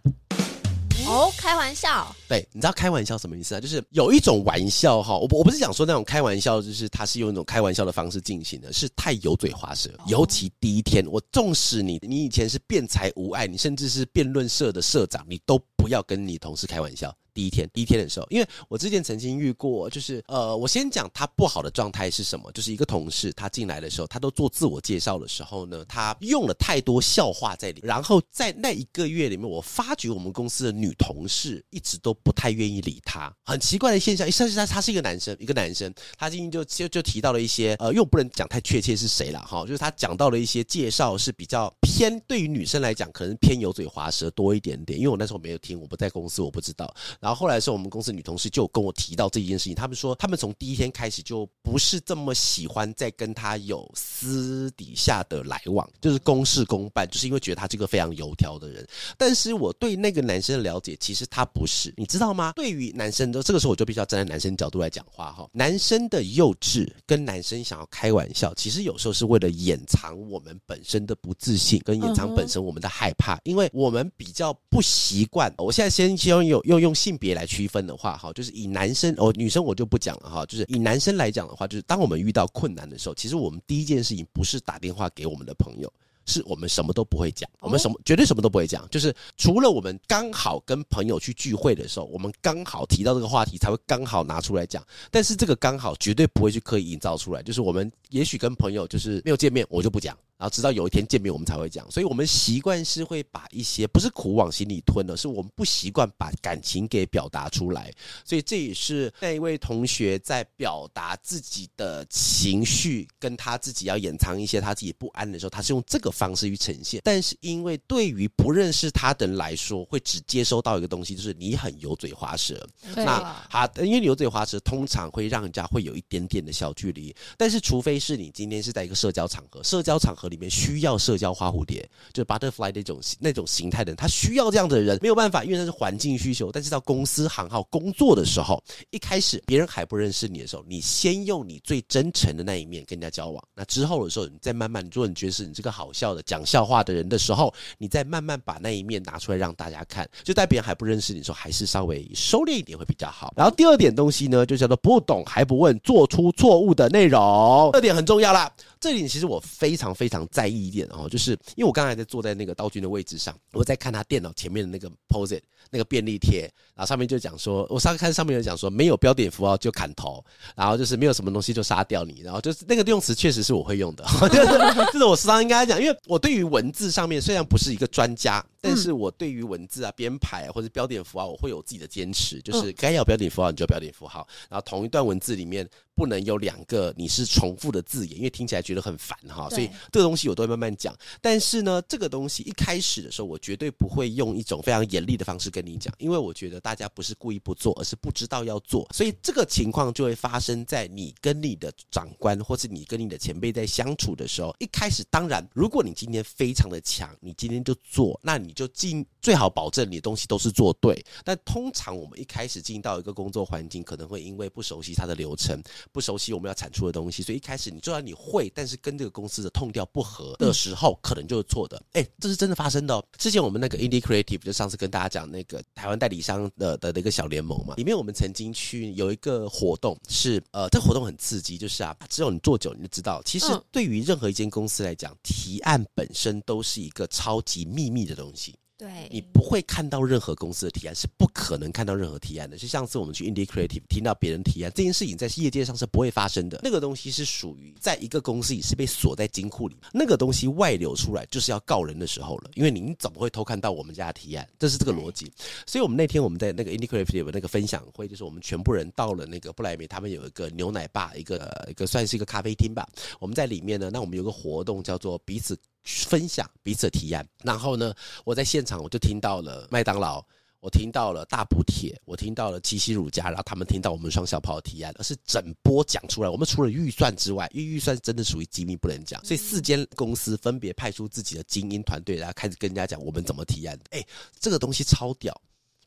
[1.08, 2.16] 哦，开玩笑。
[2.30, 3.60] 对，你知道开玩笑什么意思啊？
[3.60, 9.90] 就是有一种玩笑哈，我我不是讲说那种开玩笑，就是它是用一种开玩笑的方式进行的，是太油嘴滑舌。
[10.06, 17.14] 尤其第一天，我纵使你你以前是辩才无碍，你甚至是辩论社的社长，你都不要跟你同事开玩笑。
[17.34, 34.28] 第一天，第一天的时候，因为我之前曾经遇过，就是呃，我先讲他不好的状态是什么，就是一个同事他进来的时候，他都做自我介绍的时候呢，他用了太多笑话在里，然后在那一个月里面，我发觉我们公司的女同事一直都不太愿意理他，很奇怪的现象。
[34.28, 46.94] 一上去他他是一个男生，一个男生，他今天就就就提到了一些呃，又不能讲太确切是谁了哈，就是他讲到了一些介绍是比较偏对于女生来讲，可能偏油嘴滑舌多一点点，因为我那时候没有听，我不在公司，我不知道。
[47.20, 58.88] 然后后来的时候我们公司女同事就跟我提到这件事情，他们说他们从第一天开始就不是这么喜欢再跟他有私底下的来往，就是公事公办，就是因为觉得他这个非常油条的人。
[59.18, 62.54] 但是我对那个男生的了解，其实他不是，你知道吗？
[62.56, 65.48] 对于男生的这个时候，我就必须要站在男生角度来讲话哈。
[65.52, 75.54] 男生的幼稚跟男生想要开玩笑，其实有时候是为了掩藏我们本身的不自信，跟掩藏本身我们的害怕，因为我们比较不习惯。
[75.58, 80.46] 我现在先希望有用用性别来区分的话，哈，就是以男生哦，女生我就不讲了哈。
[80.46, 85.92] 就是以男生来讲的话，就是当我们遇到困难的时候，其实我们第一件事情不是打电话给我们的朋友。
[86.28, 94.86] 是我们什么都不会讲，我们什么绝对什么都不会讲，就是除了我们刚好跟朋友去聚会的时候，我们刚好提到这个话题，才会刚好拿出来讲。
[95.10, 100.16] 但是这个刚好绝对不会去刻意营造出来，就是我们也许跟朋友就是没有见面，我就不讲。
[100.42, 101.86] 然后直到有一天见面，我们才会讲。
[101.92, 107.94] 所以，我们习惯是会把一些不是苦往心里吞的，是我们不习惯把感情给表达出来。
[108.26, 117.00] 所以，这也是那一位同学在表达自己的情绪，跟他自己要掩藏一些他自己不安的时候，他是用这个方式去呈现。
[117.04, 122.68] 但是，因为对于不认识他的人来说，会只接收到一个东西，就是你很油嘴滑舌。
[122.96, 127.16] 那好，因为你油嘴滑舌，通常会让人家会有一点点的小距离。
[127.38, 130.31] 但是，除非是你今天是在一个社交场合，社交场合。
[130.32, 136.52] 里面需要社交花蝴蝶，就是 butterfly 那种那种形态的人，他需要这样的人，没有办法，因为那是环境需求。
[136.52, 143.44] 但是到公司行号工作的时候，一开始别人还不认识你的时候，你先用你最真诚的那一面跟人家交往。
[143.54, 150.10] 那之后的时候，你再慢慢，如果你觉得是你这个好笑的讲笑话的人的时候，你再慢慢把那一面拿出来让大家看。
[150.24, 153.34] 就在别人还不认识你的时候，还是稍微收敛一点会比较好。
[153.36, 157.70] 然后第二点东西呢，就叫做不懂还不问，做出错误的内容。
[157.74, 158.52] 这点很重要啦。
[158.82, 185.70] 这里其实我非常非常在意一点哦，就是因为我刚才在坐在那个刀君的位置上，我在看他电脑前面的那个 POS-it 那个便利贴，然后上面就讲说，我上次看上面有讲说，没有标点符号就砍头，然后就是没有什么东西就杀掉你，然后就是那个用词确实是我会用的， 就是这是我时常应该讲，因为我对于文字上面虽然不是一个专家，但是我对于文字啊编排或者标点符号，我会有自己的坚持，就是该要标点符号你就标点符号，然后同一段文字里面。
[186.02, 190.98] 不能有两个你是重复的字眼，因为听起来觉得很烦哈，所以这个东西我都会慢慢讲。
[191.22, 198.90] 但是呢，这个东西一开始的时候，我绝对不会用一种非常严厉的方式跟你讲，因为我觉得大家不是故意不做，而是不知道要做。
[198.92, 204.56] 所以这个情况就会发生在你跟你的长官，或是你跟你的前辈在相处的时候。
[204.58, 211.06] 一开始，当然，如果你今天非常的强，你今天就做，那你就尽最好保证你的东西都是做对。
[211.24, 215.62] 但通常我们一开始进到一个工作环境，可能会因为不熟悉它的流程。
[215.92, 221.78] 不熟悉我们要产出的东西，所以一开始你就算你会，但是跟这个公司的 tone 调不合的时候，可能就是错的。
[221.94, 223.04] 哎、欸，这是真的发生的哦。
[223.18, 238.56] 之前我们那个 Indie Creative 就上次跟大家讲那个台湾代理商的的那个小联盟嘛，里面我们曾经去有一个活动是，呃，这活动很刺激，就是啊，只有你做久你就知道，其实对于任何一间公司来讲，提案本身都是一个超级秘密的东西。
[238.82, 242.58] 对，你不会看到任何公司的提案，是不可能看到任何提案的。
[242.58, 246.60] 就上次我们去 Indie Creative 听到别人提案，这件事情在业界上是不会发生的。
[246.64, 252.50] 那个东西是属于在一个公司里是被锁在金库里，那个东西外流出来就是要告人的时候了。
[252.56, 254.50] 因为您怎么会偷看到我们家的提案？
[254.58, 255.32] 这是这个逻辑。
[255.68, 262.90] 所以我们那天我们在那个 Indie Creative 那个分享会，就是我们全部人到了那个布莱梅，他们有一个牛奶吧，一个一个算是一个咖啡厅吧。
[263.20, 265.56] 我们在里面呢，那我们有个活动叫做彼此。
[265.84, 270.24] 分享彼此的提案，然后呢，我在现场我就听到了麦当劳，
[270.60, 276.30] 我听到了大补帖，我听到了七夕乳加，然后他们听到我们双小炮的提案，而是整波讲出来。
[276.30, 283.80] 我们除了预算之外，因为预算真的属于机密不能讲，所以四间公司分别派出自己的精英团队，然后开始跟人家讲我们怎么提案。
[283.90, 284.06] 诶，
[284.40, 285.36] 这个东西超屌，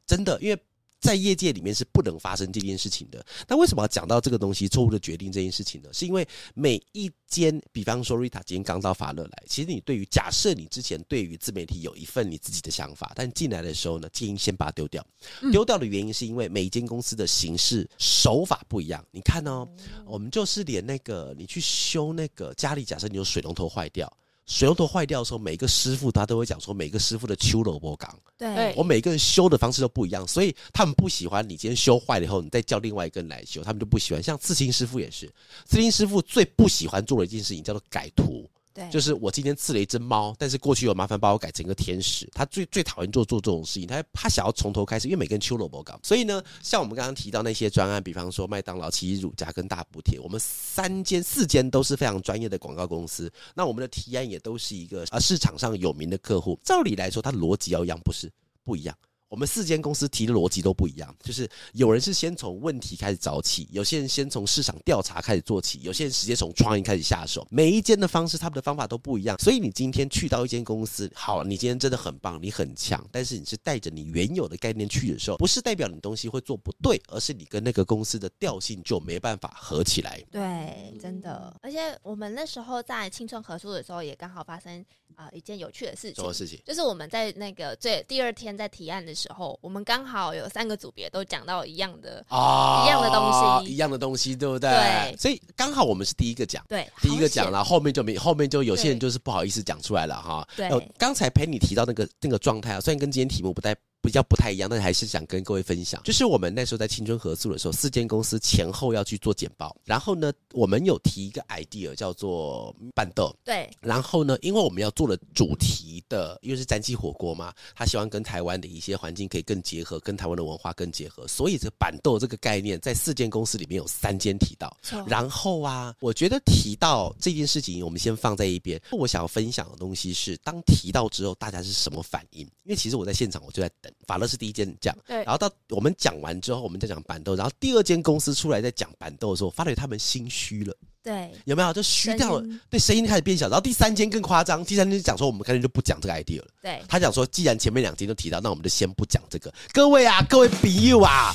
[0.06, 0.60] 真的，因为。
[1.04, 3.22] 在业界里面是不能发生这件事情的。
[3.46, 5.90] 那为什么要讲到这个东西错误的决定这件事情呢？
[5.92, 15.06] 是因为每一间，比方说 Rita 今天刚到法乐来，其实你对于假设你之前对于自媒体有一份你自己的想法，但进来的时候呢，建议先把它丢掉。
[15.52, 19.04] 丢掉的原因是因为每一间公司的形式手法不一样。
[19.10, 19.68] 你看哦，
[20.06, 24.10] 我们就是连那个你去修那个家里，假设你有水龙头坏掉。
[24.46, 34.22] 水龙头坏掉的时候，每个师傅他都会讲说，每个师傅的修萝卜岗，对，我每个人修的方式都不一样，所以他们不喜欢你今天修坏了以后，你再叫另外一个人来修，他们就不喜欢。
[34.22, 35.26] 像刺青师傅也是，
[35.64, 38.48] 刺青师傅最不喜欢做的一件事情叫做改图。
[38.74, 42.28] 对，就是我今天刺了一只猫，但是过去有麻烦把我改成一个天使。
[42.34, 45.96] 他最最讨厌做做这种事情，他他想要从头开始，因为每个人秋萝卜搞。
[46.02, 53.32] 所以呢，像我们刚刚提到那些专案，比方说麦当劳、奇乳加跟大补帖，我们三间四间都是非常专业的广告公司。
[53.54, 56.58] 那我们的提案也都是一个啊市场上有名的客户。
[56.64, 58.28] 照理来说，它逻辑要一样，不是
[58.64, 58.96] 不一样。
[59.34, 67.44] 我们四间公司提的逻辑都不一样，就是有人是先从问题开始找起，有些人先从市场调查开始做起，有些人直接从创意开始下手。
[67.50, 69.36] 每一间的方式，他们的方法都不一样。
[69.40, 80.22] 所以你今天去到一间公司，好，你今天真的很棒，你很强，但是你是带着你原有的概念去的时候，不是代表你东西会做不对，而是你跟那个公司的调性就没办法合起来。
[80.30, 81.52] 对，真的。
[81.60, 86.14] 而且我们那时候在青春合作的时候，也刚好发生啊、一件有趣的事情。
[86.14, 86.60] 什么事情？
[86.64, 89.23] 就是我们在那个最第二天在提案的时候。
[89.24, 94.70] 时候，我们刚好有三个组别都讲到一样的啊，一样的东西，一样的东西，对不对？
[94.70, 100.46] 对，所以刚好我们是第一个讲，对，第一个讲了，后面就没，后面就有些人就是不好意思讲出来了哈。
[100.54, 100.68] 对，
[100.98, 103.74] 刚才陪你提到那个那个状态啊，虽然跟今天题目不太。
[104.04, 124.76] 比较不太一样，但还是想跟各位分享，就是我们那时候在青春合宿的时候，四间公司前后要去做简报，然后呢，我们有提一个 idea 叫做板豆，对，然后呢，因为我们要做的主题的，因为是詹记火锅嘛，他希望跟台湾的一些环境可以更结合，跟台湾的文化更结合，所以这板豆这个概念在四间公司里面有三间提到，
[125.06, 128.80] 然后啊，我觉得提到这件事情，我们先放在一边。
[128.92, 132.42] 我想要分享的东西是，当提到之后，大家是什么反应？
[132.64, 133.92] 因为其实我在现场，我就在等。
[134.06, 141.72] 法乐是第一间讲，对，然后到我们讲完之后，我们再讲板豆，然后第二间公司出来再讲板豆的时候，发觉他们心虚了，对，有没有？
[141.72, 143.48] 就虚掉了，对，声音开始变小。
[143.48, 149.52] 然后第三间更夸张，第三间讲说我们干脆就不讲这个 idea 了，对，他讲说，既然前面两集都提到，那我们就先不讲这个。
[149.70, 151.34] 各位啊，各位朋友啊。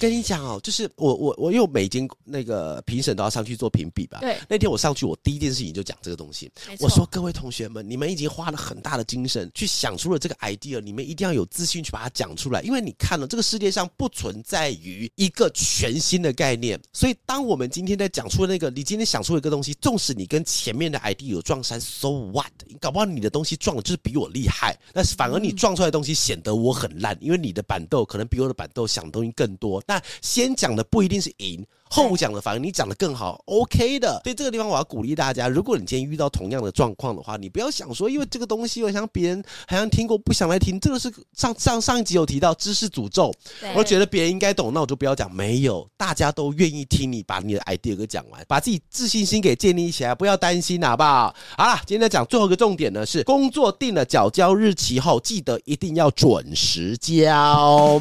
[0.00, 4.18] 跟你讲哦，就是我我我因为每间那个评审都要上去做评比吧。
[4.20, 4.36] 对。
[4.48, 6.50] 那天我上去，我第一件事情就讲这个东西。
[6.80, 12.60] 我说各位同学们，你们已经花了很大的精神去想出了这个 idea，你们一定要有自信去把它讲出来。
[12.62, 22.52] 因为你看了这个世界上不存在于一个全新的概念，所以当我们今天在讲出那个，你今天想出了一个东西，纵使你跟前面的 idea 有撞衫，so what？
[22.80, 29.82] 搞不好你的东西撞的就是比我厉害，但是反而你撞出来的东西显得我很烂，因为你的板豆可能比我的板豆想的东西更多。
[29.86, 31.66] 那先讲的不一定是赢。
[31.90, 34.20] 后讲的反而你讲的更好，OK 的。
[34.24, 40.80] 所以这个地方我要鼓励大家，如果你今天遇到同样的状况的话，你不要想说，因为这个东西我想别人好像听过，不想来听。
[40.80, 43.32] 这个是上上上一集有提到知识诅咒，
[43.76, 45.32] 我觉得别人应该懂，那我就不要讲。
[45.32, 51.32] 没有，大家都愿意听你把你的 idea 给讲完，把自己自信心给建立起来，不要担心，好不好？
[51.56, 58.00] 好了，今天讲最后一个重点呢，是工作定了缴交日期后，记得一定要准时交。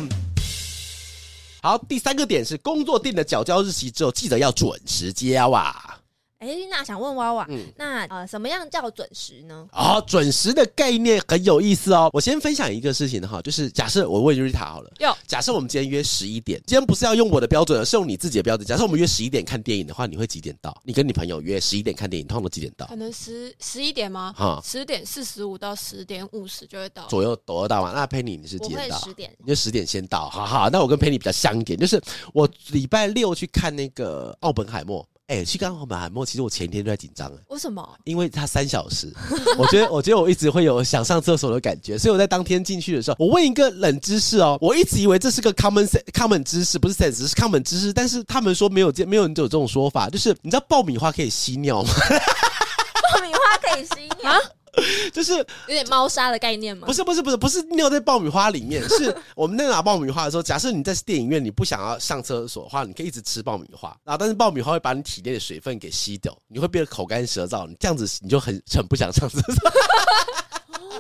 [1.62, 5.97] 好，第三个点是工作定的缴交日期之后，记得要准时交啊。
[6.44, 9.66] 哎，那想问娃娃，嗯，那呃，什么样叫准时呢？
[9.72, 12.10] 啊、哦，准时的概念很有意思哦。
[12.12, 18.68] 我先分享一个事情哈，就是假设我问瑞塔好了，哟，假设我们今天约十一点，今天不是要用我的标准，而是用你自己的标准。
[18.68, 20.76] 假设我们约十一点看电影的话，你会几点到？
[20.84, 22.86] 你跟你朋友约十一点看电影，通常都几点到？
[22.88, 24.34] 可能十十一点吗？
[24.36, 27.94] 哈，十点四十五到十点五十就会到，左右左右到嘛。
[27.94, 29.00] 那佩妮你是几点到？
[29.00, 30.30] 十点，你就十点先到。
[30.30, 32.02] 好好，那我跟佩妮比较像一点，就是
[32.34, 35.08] 我礼拜六去看那个奥本海默。
[35.28, 37.38] 哎、欸，去刚好马莫，其实我前一天都在紧张哎。
[37.47, 37.97] 为什么？
[38.03, 39.11] 因为他三小时，
[39.57, 51.89] 我觉得，我觉得我一直会有想上厕所的感觉，所以我在当天进去的时候，我问一个冷知识哦，我一直以为这是个 common common 知识，不是 sense，是 common 知识，但是他们说没有这没有人有这种说法，就是你知道爆米花可以吸尿吗？
[53.15, 54.34] 爆米花可以吸尿？
[55.13, 56.88] 就是有点猫砂的概念吗？
[56.88, 69.71] 不是不是不是不是尿在爆米花里面， 是我们在拿爆米花的时候，假设你在电影院，你不想要上厕所的话，你可以一直吃爆米花，然后但是爆米花会把你体内的水分给吸掉，你会变得口干舌燥，你这样子你就很很不想上厕所。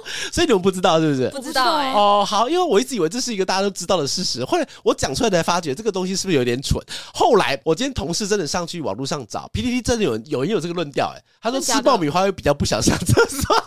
[0.31, 1.29] 所以你们不知道是不是？
[1.29, 1.93] 不知道哎、欸。
[1.93, 6.81] 哦，好，因为我一直以为这是一个大家都知道的事实，后来我讲出来才发觉这个东西是不是有点蠢。
[7.13, 13.63] 后来我今天同事真的上去网络上找 PTT，真的有人有人有这个论调，哎，他说吃爆米花会比较不想上厕所。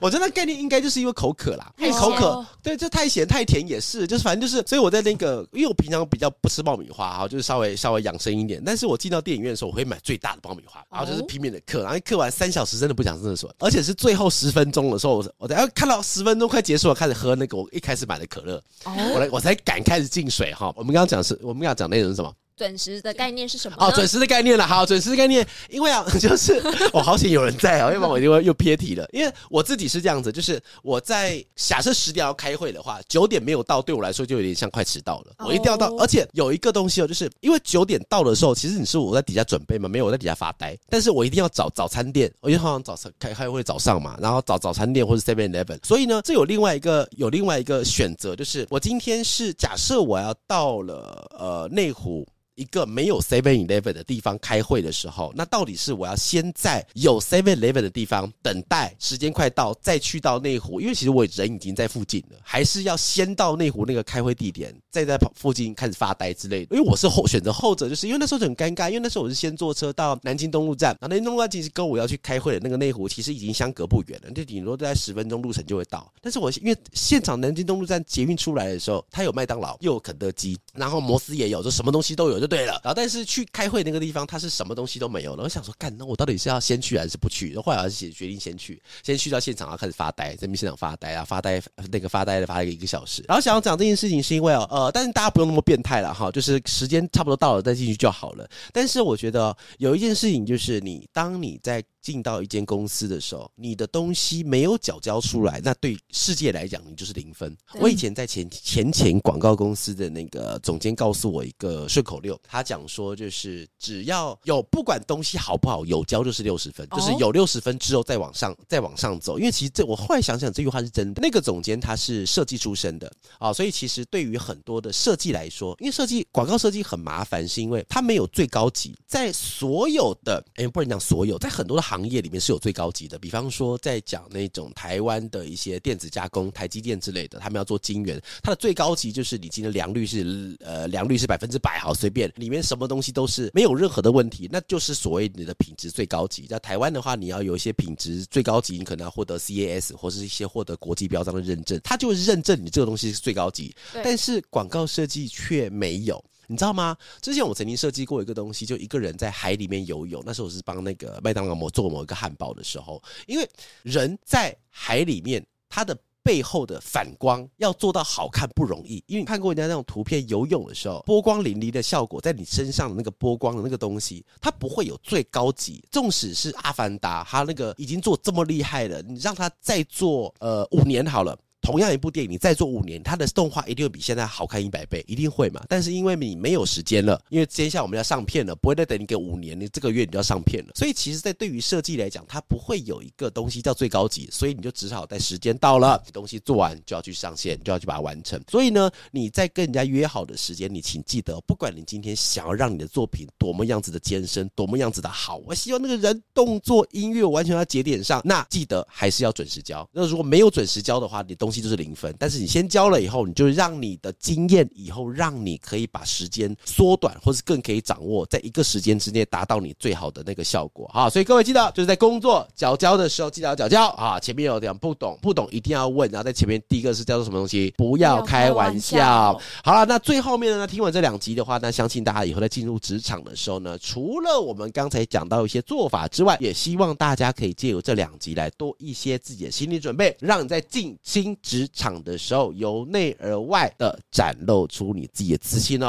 [0.00, 8.62] 我觉得那概念应该就是因为口渴啦，因为口渴，对，就太咸太甜也是，就是反正就是，所以我在那个，因为我平常比较不吃爆米花哈，就是稍微稍微养生一点。
[8.64, 20.72] 但是我进到电影院的时候，我会买最大的爆米花，然后就是拼命的嗑，然后嗑完三小时真的不想上厕所，而且是最后十分钟的时候，我我等下看到十分钟快结束了，开始喝那个我一开始买的可乐，我来我才敢开始进水哈。
[20.76, 22.32] 我们刚刚讲是，我们刚刚讲内容是什么？
[22.58, 23.76] 准时的概念是什么？
[23.78, 24.66] 哦，准时的概念了。
[24.66, 26.60] 好，准时的概念，因为啊， 就是
[26.92, 29.08] 我、哦、好险有人在啊，要不然我就会又偏题了。
[29.12, 35.32] 因为我自己是这样子，就是我在假设十点要开会的话，九点没有到，对我来说就有点像快迟到了。
[35.38, 52.26] 我一定要到，而且有一个东西哦，就是因为九点到的时候，其实你是我在底下准备嘛，没有我在底下发呆，但是我一定要找早餐店，我就好像早上开开会早上嘛，然后找早餐店或者 Seven Eleven，所以呢，这有另外一个有另外一个选择，就是我今天是假设我要到了呃内湖。
[52.58, 60.80] 一个没有 Seven Eleven 的地方开会的时候，那到底是我要先在有 Seven Eleven 的地方等待时间快到，再去到内湖？
[60.80, 66.76] 因为其实我人已经在附近了，还是要先到内湖那个开会地点，再在附近开始发呆之类的？
[66.76, 76.12] 因为我是后选择后者，就是因为那时候就很尴尬，因为那时候我是先坐车到南京东路站，然后南京东路站其实跟我要去开会的那个内湖其实已经相隔不远了，就顶多在十分钟路程就会到。
[76.20, 82.80] 但是我因为现场南京东路站捷运出来的时候，它有麦当劳，又有肯德基，然后摩斯也有，就什么东西都有，就对了。
[82.82, 85.44] 然后但是去开会那个地方，他是什么东西都没有了。
[85.44, 87.48] 我想说，干，那我到底是要先去还是不去？
[87.48, 93.22] 然后后来还是决定先去，先去到现场，然后开始发呆，在那边现场发呆啊，发呆那个发呆的发了一个一个小时。
[93.28, 98.48] 然后想要讲这件事情，是因为哦，呃，但是大家不用那么变态了哈，就是时间差不多到了再进去就好了。
[98.72, 101.84] 但是我觉得有一件事情，就是你当你在。
[102.00, 107.56] 进到一间公司的时候，你的东西没有缴交出来，那对世界来讲，你就是零分。
[107.80, 119.38] 我以前在前前前广告公司的那个总监告诉我一个顺口溜，他讲说就是只要有不管东西好不好，有交就是六十分，就是有六十分之后再往上再往上走。
[119.38, 121.20] 因为其实这我后来想想这句话是真的。
[121.20, 132.08] 那个总监他是设计出身的啊，所以其实对于很多的设计来说，因为设计广告设计很麻烦，是因为它没有最高级，在所有的哎不能讲所有，在很多的行。
[132.08, 146.46] 业里面是有最高级的，比方说在讲那种台湾的一些电子加工，台积电之类的，他们要做晶圆，它的最高级就是你今天良率是呃良率是百分之百，好随便，里面什么东西都是没有任何的问题，那就是所谓你的品质最高级。
[146.46, 153.74] 在台湾的话，你要有一些品质最高级，你可能要获得 CAS 或是一些获得国际标章的认证，它就是认证你这个东西是最高级。
[153.92, 156.24] 但是广告设计却没有。
[156.48, 156.96] 你知道吗？
[157.20, 160.22] 之前我曾经设计过一个东西，就一个人在海里面游泳。
[160.24, 163.48] 那时候我是帮那个麦当劳模做某一个汉堡的时候，因为
[163.82, 169.04] 人在海里面，它的背后的反光要做到好看不容易。
[169.06, 175.84] 因为你看过人家那种图片，游泳的时候波光粼粼的效果，在你身上的那个波光的那个东西，它不会有最高级。
[175.90, 181.38] 纵使是阿凡达，它那个已经做这么厉害了，你让它再做呃五年好了。
[181.68, 185.62] 同样一部电影，你再做五年，它的动画一定会比现在好看一百倍，一定会嘛？
[185.68, 190.72] 但是因为你没有时间了，因为接下来我们要上片了，不会再等你给五年，你这个月你就要上片了。
[190.74, 198.42] 所以其实，在对于设计来讲，它不会有一个东西叫最高级，所以你就只好在时间到了，东西做完就要去上线，就要去把它完成。
[198.50, 209.86] 所以呢，你在跟人家约好的时间，你请记得，不管你今天想要让你的作品多么样子的艰深，多么样子的好，我希望那个人动作、音乐完全要节点上，那记得还是要准时交。
[209.92, 220.88] 那如果没有准时交的话，你东西就是零分，但是你先交了以后，你就让你的经验以后让你可以把时间缩短，或是更可以掌握在一个时间之内达到你最好的那个效果。
[220.92, 224.18] 好，所以各位记得就是在工作缴交的时候记得要缴交啊。
[224.18, 226.10] 前面有点不懂，不懂一定要问。
[226.10, 227.72] 然后在前面第一个是叫做什么东西？
[227.76, 229.38] 不要开玩笑。
[229.64, 230.66] 好了，那最后面呢？
[230.66, 245.86] 听完这两集的话，那相信大家以后在进入职场的时候呢，除了我们刚才讲到一些做法之外，也希望大家可以借由这两集来多一些自己的心理准备，让你在进新职场的时候由内而外的展露出你自己的自信哦。